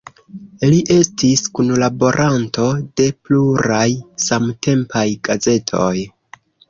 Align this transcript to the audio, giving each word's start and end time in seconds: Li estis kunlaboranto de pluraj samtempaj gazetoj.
Li 0.69 0.77
estis 0.93 1.43
kunlaboranto 1.59 2.65
de 3.01 3.07
pluraj 3.27 3.87
samtempaj 4.29 5.05
gazetoj. 5.29 5.95